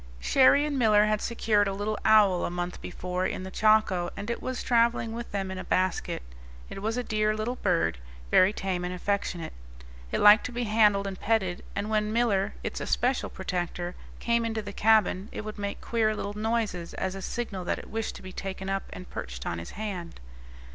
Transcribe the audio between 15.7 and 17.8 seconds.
queer little noises as a signal that